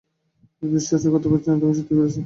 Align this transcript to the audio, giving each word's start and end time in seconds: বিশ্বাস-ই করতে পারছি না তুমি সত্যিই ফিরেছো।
বিশ্বাস-ই 0.63 1.09
করতে 1.13 1.27
পারছি 1.29 1.47
না 1.49 1.55
তুমি 1.59 1.73
সত্যিই 1.73 1.97
ফিরেছো। 1.97 2.19